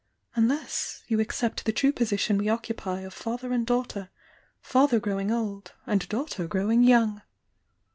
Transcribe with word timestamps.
'—unless 0.35 1.03
you 1.07 1.19
accept 1.19 1.63
the 1.63 1.71
true 1.71 1.91
position 1.91 2.39
we 2.39 2.49
oc 2.49 2.63
cupy 2.65 3.05
of 3.05 3.13
father 3.13 3.53
and 3.53 3.67
daughter— 3.67 4.09
father 4.59 4.99
growing 4.99 5.29
old 5.29 5.73
and 5.85 6.09
daughter 6.09 6.47
growing 6.47 6.81
young!" 6.81 7.21